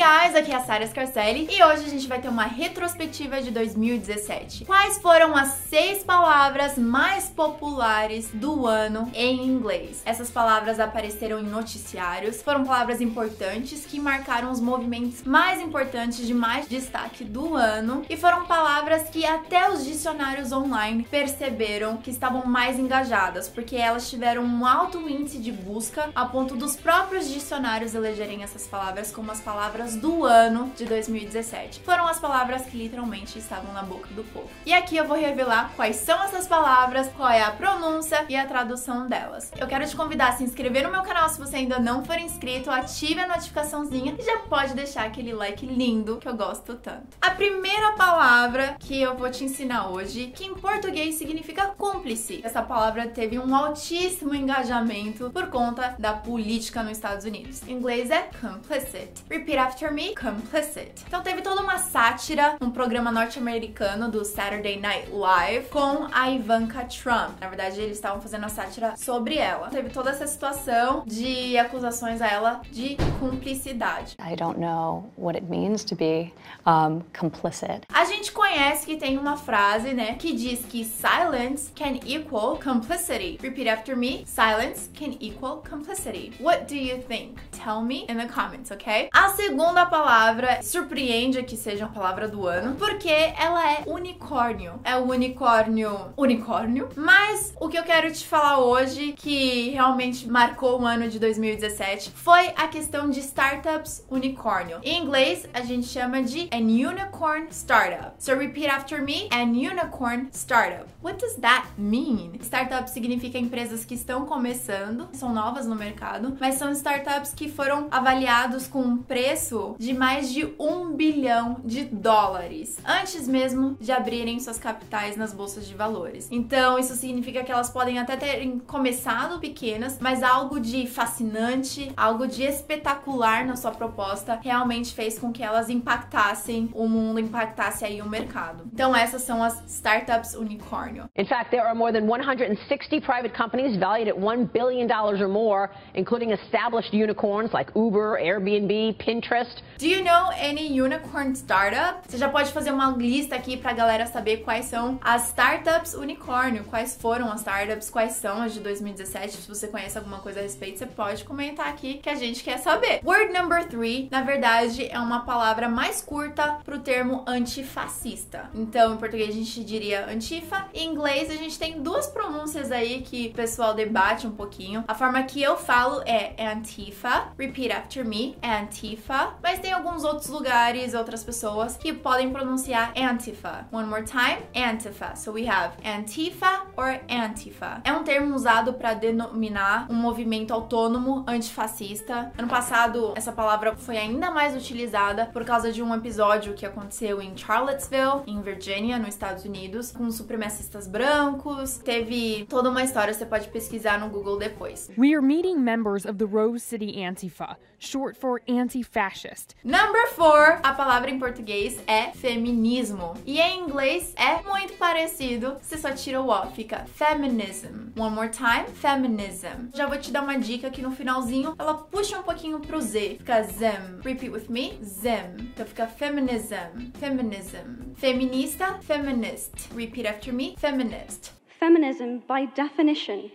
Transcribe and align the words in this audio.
guys, 0.00 0.34
aqui 0.34 0.50
é 0.50 0.54
a 0.54 0.60
Sarah 0.60 0.86
Scarcelli 0.86 1.46
e 1.50 1.62
hoje 1.62 1.84
a 1.84 1.88
gente 1.90 2.08
vai 2.08 2.18
ter 2.18 2.28
uma 2.28 2.44
retrospectiva 2.44 3.42
de 3.42 3.50
2017. 3.50 4.64
Quais 4.64 4.96
foram 4.96 5.36
as 5.36 5.48
seis 5.68 6.02
palavras 6.02 6.78
mais 6.78 7.26
populares 7.26 8.30
do 8.32 8.66
ano 8.66 9.10
em 9.12 9.46
inglês? 9.46 10.00
Essas 10.06 10.30
palavras 10.30 10.80
apareceram 10.80 11.38
em 11.38 11.42
noticiários, 11.42 12.40
foram 12.40 12.64
palavras 12.64 13.02
importantes 13.02 13.84
que 13.84 14.00
marcaram 14.00 14.50
os 14.50 14.58
movimentos 14.58 15.22
mais 15.22 15.60
importantes 15.60 16.26
de 16.26 16.32
mais 16.32 16.66
destaque 16.66 17.22
do 17.22 17.54
ano 17.54 18.02
e 18.08 18.16
foram 18.16 18.46
palavras 18.46 19.10
que 19.10 19.26
até 19.26 19.70
os 19.70 19.84
dicionários 19.84 20.50
online 20.50 21.06
perceberam 21.10 21.98
que 21.98 22.10
estavam 22.10 22.46
mais 22.46 22.78
engajadas, 22.78 23.50
porque 23.50 23.76
elas 23.76 24.08
tiveram 24.08 24.44
um 24.44 24.64
alto 24.64 25.06
índice 25.06 25.36
de 25.36 25.52
busca 25.52 26.08
a 26.14 26.24
ponto 26.24 26.56
dos 26.56 26.74
próprios 26.74 27.28
dicionários 27.28 27.94
elegerem 27.94 28.42
essas 28.42 28.66
palavras 28.66 29.12
como 29.12 29.30
as 29.30 29.40
as 29.89 29.89
do 29.96 30.24
ano 30.24 30.72
de 30.76 30.84
2017. 30.84 31.80
Foram 31.80 32.06
as 32.06 32.18
palavras 32.18 32.62
que 32.66 32.76
literalmente 32.76 33.38
estavam 33.38 33.72
na 33.72 33.82
boca 33.82 34.08
do 34.14 34.24
povo. 34.24 34.48
E 34.64 34.72
aqui 34.72 34.96
eu 34.96 35.06
vou 35.06 35.16
revelar 35.16 35.72
quais 35.76 35.96
são 35.96 36.22
essas 36.22 36.46
palavras, 36.46 37.08
qual 37.16 37.30
é 37.30 37.42
a 37.42 37.50
pronúncia 37.50 38.24
e 38.28 38.36
a 38.36 38.46
tradução 38.46 39.08
delas. 39.08 39.50
Eu 39.58 39.66
quero 39.66 39.86
te 39.86 39.96
convidar 39.96 40.28
a 40.28 40.32
se 40.32 40.44
inscrever 40.44 40.84
no 40.84 40.90
meu 40.90 41.02
canal 41.02 41.28
se 41.28 41.38
você 41.38 41.56
ainda 41.56 41.78
não 41.78 42.04
for 42.04 42.18
inscrito, 42.18 42.70
ative 42.70 43.20
a 43.20 43.26
notificaçãozinha 43.26 44.14
e 44.18 44.22
já 44.22 44.38
pode 44.40 44.74
deixar 44.74 45.06
aquele 45.06 45.32
like 45.32 45.66
lindo 45.66 46.18
que 46.18 46.28
eu 46.28 46.36
gosto 46.36 46.74
tanto. 46.74 47.16
A 47.20 47.30
primeira 47.30 47.92
palavra 47.92 48.76
que 48.78 49.00
eu 49.00 49.16
vou 49.16 49.30
te 49.30 49.44
ensinar 49.44 49.88
hoje, 49.88 50.32
que 50.34 50.44
em 50.44 50.54
português 50.54 51.16
significa 51.16 51.66
cúmplice. 51.66 52.40
Essa 52.44 52.62
palavra 52.62 53.08
teve 53.08 53.38
um 53.38 53.54
altíssimo 53.54 54.34
engajamento 54.34 55.30
por 55.30 55.46
conta 55.48 55.94
da 55.98 56.12
política 56.12 56.82
nos 56.82 56.92
Estados 56.92 57.24
Unidos. 57.24 57.62
Em 57.66 57.72
inglês 57.72 58.10
é 58.10 58.28
complicit. 58.40 59.24
Repeat 59.30 59.58
After 59.58 59.79
Me, 59.88 60.14
Complicit. 60.14 60.92
Então 61.06 61.22
teve 61.22 61.40
toda 61.40 61.62
uma 61.62 61.78
sátira, 61.78 62.56
um 62.60 62.70
programa 62.70 63.10
norte-americano 63.10 64.10
do 64.10 64.26
Saturday 64.26 64.78
Night 64.78 65.10
Live 65.10 65.68
com 65.68 66.06
a 66.12 66.30
Ivanka 66.30 66.84
Trump. 66.84 67.40
Na 67.40 67.48
verdade, 67.48 67.80
eles 67.80 67.96
estavam 67.96 68.20
fazendo 68.20 68.44
a 68.44 68.50
sátira 68.50 68.94
sobre 68.96 69.38
ela. 69.38 69.68
Teve 69.70 69.88
toda 69.88 70.10
essa 70.10 70.26
situação 70.26 71.02
de 71.06 71.56
acusações 71.56 72.20
a 72.20 72.28
ela 72.28 72.60
de 72.70 72.96
cumplicidade. 73.18 74.16
I 74.20 74.36
don't 74.36 74.60
know 74.60 75.10
what 75.16 75.38
it 75.38 75.46
means 75.48 75.82
to 75.84 75.96
be 75.96 76.30
um, 76.66 77.00
complicit. 77.18 77.86
A 77.90 78.04
gente 78.04 78.32
conhece 78.32 78.84
que 78.84 78.98
tem 78.98 79.16
uma 79.16 79.38
frase, 79.38 79.94
né, 79.94 80.16
que 80.16 80.34
diz 80.34 80.62
que 80.66 80.84
silence 80.84 81.72
can 81.74 81.98
equal 82.04 82.58
complicity. 82.62 83.38
Repeat 83.40 83.68
after 83.68 83.96
me. 83.96 84.24
Silence 84.26 84.90
can 84.92 85.16
equal 85.20 85.62
complicity. 85.68 86.32
What 86.38 86.66
do 86.66 86.76
you 86.76 86.98
think? 86.98 87.40
Tell 87.52 87.80
me 87.80 88.04
in 88.08 88.18
the 88.18 88.26
comments, 88.26 88.70
okay? 88.70 89.08
A 89.12 89.30
segunda 89.30 89.69
palavra 89.86 90.62
surpreende 90.62 91.42
que 91.42 91.56
seja 91.56 91.86
a 91.86 91.88
palavra 91.88 92.28
do 92.28 92.46
ano, 92.46 92.76
porque 92.76 93.08
ela 93.08 93.72
é 93.72 93.82
unicórnio. 93.86 94.80
É 94.84 94.96
o 94.96 95.02
unicórnio 95.02 96.12
unicórnio. 96.16 96.88
Mas 96.96 97.54
o 97.60 97.68
que 97.68 97.78
eu 97.78 97.82
quero 97.82 98.12
te 98.12 98.26
falar 98.26 98.58
hoje, 98.58 99.12
que 99.12 99.70
realmente 99.70 100.28
marcou 100.28 100.80
o 100.80 100.86
ano 100.86 101.08
de 101.08 101.18
2017, 101.18 102.10
foi 102.14 102.48
a 102.56 102.68
questão 102.68 103.10
de 103.10 103.20
startups 103.20 104.04
unicórnio. 104.10 104.78
Em 104.82 105.02
inglês, 105.02 105.48
a 105.52 105.62
gente 105.62 105.86
chama 105.86 106.22
de 106.22 106.48
an 106.52 106.66
unicorn 106.66 107.48
startup. 107.50 108.12
So 108.18 108.36
repeat 108.36 108.68
after 108.68 109.02
me, 109.02 109.28
an 109.32 109.52
unicorn 109.52 110.28
startup. 110.32 110.86
What 111.02 111.18
does 111.18 111.36
that 111.36 111.66
mean? 111.78 112.38
Startup 112.42 112.88
significa 112.88 113.38
empresas 113.38 113.84
que 113.84 113.94
estão 113.94 114.26
começando, 114.26 115.08
são 115.12 115.32
novas 115.32 115.66
no 115.66 115.74
mercado, 115.74 116.36
mas 116.40 116.56
são 116.56 116.70
startups 116.72 117.32
que 117.34 117.48
foram 117.48 117.88
avaliados 117.90 118.66
com 118.66 118.98
preço 118.98 119.59
de 119.78 119.92
mais 119.92 120.32
de 120.32 120.54
um 120.58 120.92
bilhão 120.92 121.56
de 121.64 121.84
dólares 121.84 122.78
antes 122.86 123.26
mesmo 123.28 123.76
de 123.80 123.92
abrirem 123.92 124.38
suas 124.40 124.58
capitais 124.58 125.16
nas 125.16 125.32
bolsas 125.32 125.66
de 125.66 125.74
valores. 125.74 126.28
Então, 126.30 126.78
isso 126.78 126.94
significa 126.94 127.42
que 127.42 127.52
elas 127.52 127.70
podem 127.70 127.98
até 127.98 128.16
terem 128.16 128.58
começado 128.58 129.38
pequenas, 129.38 129.98
mas 130.00 130.22
algo 130.22 130.58
de 130.60 130.86
fascinante, 130.86 131.92
algo 131.96 132.26
de 132.26 132.42
espetacular 132.42 133.46
na 133.46 133.56
sua 133.56 133.70
proposta 133.70 134.38
realmente 134.42 134.94
fez 134.94 135.18
com 135.18 135.32
que 135.32 135.42
elas 135.42 135.68
impactassem 135.68 136.70
o 136.74 136.88
mundo, 136.88 137.20
impactasse 137.20 137.84
aí 137.84 138.00
o 138.02 138.08
mercado. 138.08 138.64
Então, 138.72 138.94
essas 138.94 139.22
são 139.22 139.42
as 139.42 139.62
startups 139.66 140.34
unicórnio. 140.34 141.08
In 141.16 141.26
fact, 141.26 141.50
there 141.50 141.62
are 141.62 141.74
more 141.74 141.92
than 141.92 142.06
160 142.06 143.00
private 143.00 143.36
companies 143.36 143.76
valued 143.78 144.08
at 144.08 144.16
1 144.16 144.46
billion 144.52 144.86
dollars 144.86 145.20
or 145.20 145.28
more, 145.28 145.70
including 145.94 146.32
established 146.32 146.92
unicorns 146.94 147.52
like 147.52 147.70
Uber, 147.74 148.18
Airbnb, 148.20 148.96
Pinterest. 148.98 149.49
Do 149.80 149.86
you 149.86 150.04
know 150.04 150.30
any 150.32 150.78
unicorn 150.78 151.34
startup? 151.34 152.06
Você 152.06 152.18
já 152.18 152.28
pode 152.28 152.52
fazer 152.52 152.70
uma 152.70 152.90
lista 152.90 153.34
aqui 153.34 153.56
pra 153.56 153.72
galera 153.72 154.04
saber 154.04 154.42
quais 154.44 154.66
são 154.66 154.98
as 155.00 155.28
startups 155.28 155.94
unicórnio, 155.94 156.64
quais 156.64 156.98
foram 157.00 157.32
as 157.32 157.40
startups, 157.40 157.88
quais 157.88 158.12
são 158.12 158.42
as 158.42 158.52
de 158.52 158.60
2017. 158.60 159.38
Se 159.38 159.48
você 159.48 159.68
conhece 159.68 159.96
alguma 159.96 160.18
coisa 160.18 160.40
a 160.40 160.42
respeito, 160.42 160.78
você 160.78 160.84
pode 160.84 161.24
comentar 161.24 161.66
aqui 161.66 161.94
que 161.94 162.10
a 162.10 162.14
gente 162.14 162.44
quer 162.44 162.58
saber. 162.58 163.00
Word 163.02 163.32
number 163.32 163.66
three, 163.68 164.06
na 164.10 164.20
verdade, 164.20 164.86
é 164.86 164.98
uma 164.98 165.20
palavra 165.20 165.66
mais 165.66 166.02
curta 166.02 166.58
pro 166.62 166.80
termo 166.80 167.24
antifascista. 167.26 168.50
Então, 168.54 168.92
em 168.92 168.96
português 168.98 169.30
a 169.30 169.32
gente 169.32 169.64
diria 169.64 170.04
antifa, 170.04 170.68
em 170.74 170.90
inglês 170.90 171.30
a 171.30 171.36
gente 171.36 171.58
tem 171.58 171.82
duas 171.82 172.06
pronúncias 172.06 172.70
aí 172.70 173.00
que 173.00 173.28
o 173.28 173.32
pessoal 173.32 173.72
debate 173.72 174.26
um 174.26 174.32
pouquinho. 174.32 174.84
A 174.86 174.94
forma 174.94 175.22
que 175.22 175.42
eu 175.42 175.56
falo 175.56 176.02
é 176.04 176.34
antifa, 176.52 177.28
repeat 177.38 177.72
after 177.72 178.04
me, 178.04 178.36
antifa, 178.42 179.39
mas 179.42 179.58
tem 179.58 179.72
alguns 179.72 180.04
outros 180.04 180.28
lugares, 180.28 180.94
outras 180.94 181.24
pessoas 181.24 181.76
que 181.76 181.92
podem 181.92 182.30
pronunciar 182.30 182.92
antifa. 182.96 183.66
One 183.72 183.88
more 183.88 184.04
time, 184.04 184.38
antifa. 184.54 185.16
So 185.16 185.32
we 185.32 185.48
have 185.48 185.74
antifa 185.84 186.66
or 186.76 187.00
antifa. 187.08 187.80
É 187.84 187.92
um 187.92 188.04
termo 188.04 188.34
usado 188.34 188.74
para 188.74 188.94
denominar 188.94 189.86
um 189.90 189.94
movimento 189.94 190.52
autônomo 190.52 191.24
antifascista. 191.26 192.32
Ano 192.36 192.48
passado, 192.48 193.12
essa 193.16 193.32
palavra 193.32 193.74
foi 193.76 193.96
ainda 193.96 194.30
mais 194.30 194.54
utilizada 194.54 195.26
por 195.26 195.44
causa 195.44 195.72
de 195.72 195.82
um 195.82 195.94
episódio 195.94 196.54
que 196.54 196.66
aconteceu 196.66 197.22
em 197.22 197.36
Charlottesville, 197.36 198.22
em 198.26 198.40
Virginia, 198.40 198.98
nos 198.98 199.08
Estados 199.08 199.44
Unidos, 199.44 199.92
com 199.92 200.10
supremacistas 200.10 200.86
brancos. 200.86 201.78
Teve 201.78 202.46
toda 202.48 202.70
uma 202.70 202.82
história, 202.82 203.14
você 203.14 203.26
pode 203.26 203.48
pesquisar 203.48 203.98
no 203.98 204.08
Google 204.08 204.38
depois. 204.38 204.90
We 204.98 205.14
are 205.14 205.22
meeting 205.22 205.56
members 205.56 206.04
of 206.04 206.18
the 206.18 206.26
Rose 206.26 206.62
City 206.62 206.96
Antifa, 206.98 207.56
short 207.78 208.18
for 208.18 208.40
anti-fascist. 208.48 209.29
Number 209.62 210.08
four, 210.08 210.58
a 210.62 210.72
palavra 210.72 211.10
em 211.10 211.18
português 211.18 211.78
é 211.86 212.12
feminismo. 212.12 213.14
E 213.24 213.38
em 213.38 213.60
inglês 213.60 214.12
é 214.16 214.42
muito 214.42 214.72
parecido, 214.74 215.56
você 215.60 215.78
só 215.78 215.92
tira 215.92 216.20
o 216.20 216.28
O, 216.28 216.46
fica 216.46 216.84
feminism. 216.86 217.90
One 217.96 218.14
more 218.14 218.30
time, 218.30 218.66
feminism. 218.74 219.70
Já 219.74 219.86
vou 219.86 219.98
te 219.98 220.10
dar 220.10 220.22
uma 220.22 220.38
dica 220.38 220.70
que 220.70 220.82
no 220.82 220.90
finalzinho 220.90 221.54
ela 221.58 221.74
puxa 221.74 222.18
um 222.18 222.22
pouquinho 222.22 222.60
pro 222.60 222.80
Z, 222.80 223.16
fica 223.18 223.42
zem. 223.42 224.00
Repeat 224.02 224.30
with 224.30 224.48
me, 224.48 224.78
zem. 224.82 225.34
Então 225.40 225.66
fica 225.66 225.86
feminism, 225.86 226.90
feminism. 226.98 227.94
Feminista, 227.96 228.78
feminist. 228.82 229.68
Repeat 229.74 230.06
after 230.08 230.32
me, 230.32 230.56
feminist. 230.58 231.32
Feminism, 231.58 232.20
by 232.26 232.46
definition, 232.54 233.30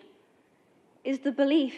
is 1.04 1.20
the 1.20 1.32
belief 1.32 1.76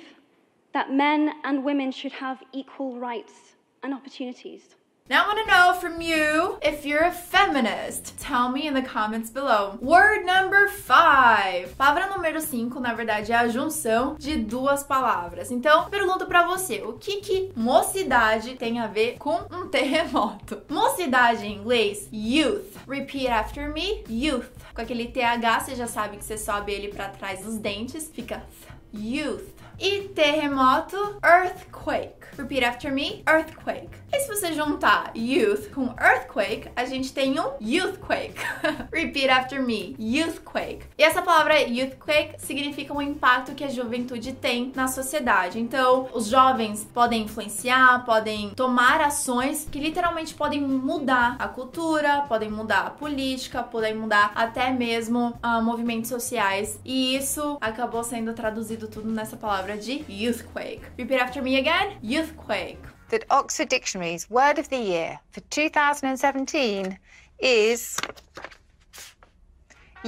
that 0.71 0.91
men 0.91 1.33
and 1.43 1.63
women 1.63 1.91
should 1.91 2.13
have 2.13 2.41
equal 2.53 2.97
rights 2.97 3.56
and 3.83 3.93
opportunities. 3.93 4.75
Now 5.09 5.23
I 5.23 5.27
want 5.27 5.39
to 5.39 5.47
know 5.47 5.73
from 5.79 6.01
you 6.01 6.57
if 6.61 6.85
you're 6.85 7.05
a 7.05 7.13
feminist. 7.13 8.19
Tell 8.19 8.51
me 8.51 8.67
in 8.67 8.73
the 8.73 8.81
comments 8.81 9.29
below. 9.29 9.77
Word 9.79 10.25
number 10.25 10.67
five. 10.67 11.73
Palavra 11.77 12.07
número 12.07 12.41
5, 12.41 12.77
na 12.81 12.93
verdade, 12.93 13.31
é 13.31 13.35
a 13.37 13.47
junção 13.47 14.17
de 14.19 14.35
duas 14.35 14.83
palavras. 14.83 15.49
Então, 15.49 15.89
pergunto 15.89 16.25
para 16.25 16.45
você, 16.45 16.81
o 16.83 16.93
que 16.93 17.21
que 17.21 17.53
mocidade 17.55 18.55
tem 18.55 18.79
a 18.79 18.87
ver 18.87 19.17
com 19.17 19.45
um 19.49 19.67
terremoto? 19.71 20.61
Mocidade 20.67 21.45
em 21.45 21.55
inglês, 21.55 22.09
youth. 22.11 22.75
Repeat 22.85 23.27
after 23.29 23.71
me, 23.71 24.03
youth. 24.09 24.49
Com 24.75 24.81
aquele 24.81 25.07
TH, 25.07 25.61
você 25.61 25.75
já 25.75 25.87
sabe 25.87 26.17
que 26.17 26.25
você 26.25 26.37
sobe 26.37 26.73
ele 26.73 26.89
para 26.89 27.07
trás 27.07 27.45
dos 27.45 27.57
dentes, 27.57 28.11
fica 28.13 28.43
youth. 28.93 29.55
E 29.79 30.09
terremoto, 30.09 31.17
earthquake. 31.23 32.16
Repeat 32.47 32.63
after 32.63 32.93
me, 32.93 33.23
earthquake. 33.27 33.89
E 34.09 34.21
se 34.21 34.29
você 34.29 34.53
juntar 34.53 35.11
youth 35.13 35.69
com 35.73 35.93
earthquake, 35.99 36.69
a 36.77 36.85
gente 36.85 37.11
tem 37.11 37.37
um 37.37 37.51
youthquake. 37.59 38.39
Repeat 38.89 39.29
after 39.29 39.61
me, 39.61 39.97
youthquake. 39.99 40.85
E 40.97 41.03
essa 41.03 41.21
palavra 41.21 41.59
youthquake 41.59 42.35
significa 42.37 42.93
o 42.93 43.01
impacto 43.01 43.53
que 43.53 43.65
a 43.65 43.67
juventude 43.67 44.31
tem 44.31 44.71
na 44.73 44.87
sociedade. 44.87 45.59
Então, 45.59 46.07
os 46.13 46.27
jovens 46.27 46.87
podem 46.93 47.23
influenciar, 47.23 48.05
podem 48.05 48.51
tomar 48.51 49.01
ações 49.01 49.67
que 49.69 49.77
literalmente 49.77 50.33
podem 50.33 50.61
mudar 50.61 51.35
a 51.39 51.49
cultura, 51.49 52.21
podem 52.29 52.49
mudar 52.49 52.87
a 52.87 52.89
política, 52.91 53.61
podem 53.61 53.93
mudar 53.93 54.31
até 54.35 54.71
mesmo 54.71 55.37
uh, 55.43 55.61
movimentos 55.61 56.09
sociais. 56.09 56.79
E 56.85 57.13
isso 57.17 57.57
acabou 57.59 58.05
sendo 58.05 58.31
traduzido 58.31 58.87
tudo 58.87 59.11
nessa 59.11 59.35
palavra 59.35 59.77
de 59.77 60.05
youthquake. 60.07 60.83
Repeat 60.97 61.21
after 61.21 61.43
me 61.43 61.57
again, 61.57 61.97
youthquake. 62.01 62.36
That 63.09 63.25
Oxford 63.29 63.69
Dictionary's 63.69 64.29
word 64.29 64.59
of 64.59 64.69
the 64.69 64.77
year 64.77 65.19
for 65.31 65.41
2017 65.41 66.97
is 67.39 67.97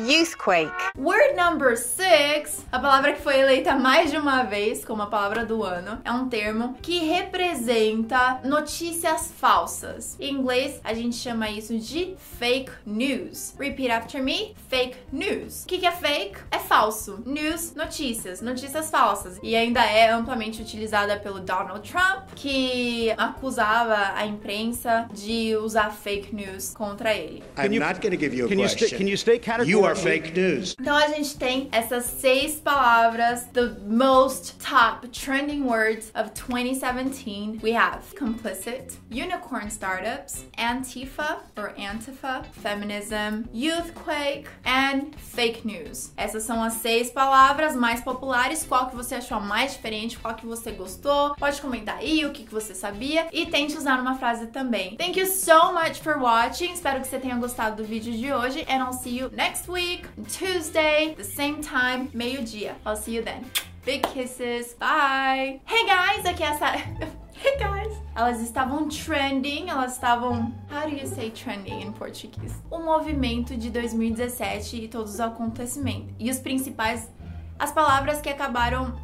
Youthquake. 0.07 0.71
Word 0.97 1.35
number 1.35 1.75
six, 1.77 2.65
a 2.71 2.79
palavra 2.79 3.13
que 3.13 3.21
foi 3.21 3.39
eleita 3.39 3.75
mais 3.75 4.11
de 4.11 4.17
uma 4.17 4.43
vez 4.43 4.85
como 4.85 5.01
a 5.01 5.07
palavra 5.07 5.45
do 5.45 5.63
ano, 5.63 5.99
é 6.05 6.11
um 6.11 6.29
termo 6.29 6.75
que 6.81 6.99
representa 6.99 8.39
notícias 8.43 9.31
falsas. 9.37 10.15
Em 10.19 10.33
inglês, 10.33 10.79
a 10.83 10.93
gente 10.93 11.15
chama 11.15 11.49
isso 11.49 11.77
de 11.77 12.15
fake 12.37 12.71
news. 12.85 13.53
Repeat 13.59 13.91
after 13.91 14.23
me: 14.23 14.55
fake 14.69 14.97
news. 15.11 15.63
O 15.63 15.67
que, 15.67 15.79
que 15.79 15.85
é 15.85 15.91
fake? 15.91 16.37
É 16.51 16.59
falso. 16.59 17.21
News, 17.25 17.73
notícias, 17.75 18.41
notícias 18.41 18.89
falsas. 18.89 19.39
E 19.43 19.55
ainda 19.55 19.83
é 19.83 20.09
amplamente 20.09 20.61
utilizada 20.61 21.17
pelo 21.17 21.39
Donald 21.39 21.89
Trump, 21.89 22.29
que 22.35 23.11
acusava 23.17 24.13
a 24.15 24.25
imprensa 24.25 25.07
de 25.13 25.55
usar 25.57 25.91
fake 25.91 26.33
news 26.33 26.73
contra 26.73 27.13
ele. 27.13 27.43
I'm 27.57 27.77
not 27.79 27.99
going 28.01 28.11
to 28.11 28.17
give 28.17 28.35
you 28.35 28.45
a 28.45 28.49
Can 28.49 28.55
you, 28.59 28.67
question. 28.67 28.97
can 28.97 29.07
you 29.07 29.17
stay 29.17 29.39
categorically? 29.39 29.71
You 29.71 29.85
are 29.89 29.95
fake 29.95 30.31
news. 30.33 30.75
Então 30.79 30.95
a 30.95 31.07
gente 31.07 31.35
tem 31.35 31.67
essas 31.71 32.05
seis 32.05 32.59
palavras, 32.59 33.45
the 33.53 33.75
most 33.87 34.55
top 34.59 35.07
trending 35.07 35.63
words 35.63 36.11
of 36.13 36.31
2017. 36.35 37.59
We 37.63 37.73
have 37.73 38.03
complicit, 38.15 38.97
unicorn 39.09 39.69
startups, 39.69 40.45
Antifa 40.57 41.39
or 41.57 41.73
Antifa, 41.75 42.45
feminism, 42.61 43.45
youthquake 43.51 44.45
and 44.63 45.15
fake 45.17 45.65
news. 45.65 46.11
Essas 46.15 46.43
são 46.43 46.63
as 46.63 46.73
seis 46.73 47.09
palavras 47.09 47.75
mais 47.75 48.01
populares. 48.01 48.63
Qual 48.63 48.89
que 48.89 48.95
você 48.95 49.15
achou 49.15 49.39
mais 49.39 49.73
diferente? 49.73 50.19
Qual 50.19 50.35
que 50.35 50.45
você 50.45 50.71
gostou? 50.71 51.35
Pode 51.35 51.59
comentar 51.61 51.97
aí 51.97 52.25
o 52.25 52.31
que, 52.31 52.43
que 52.43 52.53
você 52.53 52.75
sabia 52.75 53.27
e 53.31 53.47
tente 53.47 53.75
usar 53.75 53.97
numa 53.97 54.15
frase 54.15 54.47
também. 54.47 54.95
Thank 54.97 55.19
you 55.19 55.25
so 55.25 55.73
much 55.73 55.99
for 56.01 56.19
watching. 56.19 56.73
Espero 56.73 57.01
que 57.01 57.07
você 57.07 57.17
tenha 57.17 57.35
gostado 57.37 57.77
do 57.77 57.83
vídeo 57.83 58.13
de 58.13 58.31
hoje 58.31 58.65
and 58.69 58.83
I'll 58.83 58.93
see 58.93 59.17
you 59.17 59.31
next 59.33 59.69
week, 59.69 59.78
Tuesday, 60.27 61.15
the 61.15 61.23
same 61.23 61.61
time, 61.61 62.09
meio-dia. 62.13 62.75
I'll 62.85 62.95
see 62.95 63.15
you 63.15 63.23
then. 63.23 63.45
Big 63.85 64.03
kisses. 64.03 64.73
Bye. 64.73 65.61
Hey 65.65 65.85
guys, 65.85 66.25
aqui 66.25 66.43
é 66.43 66.49
a 66.49 66.57
Sarah. 66.57 66.81
Hey 67.41 67.57
guys! 67.57 67.97
Elas 68.13 68.41
estavam 68.41 68.89
trending, 68.89 69.69
elas 69.69 69.93
estavam. 69.93 70.53
How 70.69 70.89
do 70.89 70.93
you 70.93 71.07
say 71.07 71.31
trending 71.31 71.83
em 71.83 71.91
português? 71.93 72.61
O 72.69 72.79
movimento 72.79 73.55
de 73.55 73.69
2017 73.69 74.75
e 74.75 74.87
todos 74.89 75.13
os 75.13 75.19
acontecimentos. 75.21 76.13
E 76.19 76.29
os 76.29 76.37
principais. 76.39 77.09
As 77.57 77.71
palavras 77.71 78.19
que 78.19 78.27
acabaram. 78.27 78.99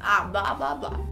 Ah, 0.00 0.24
blá 0.24 0.54
blá 0.54 0.74
blá. 0.74 1.11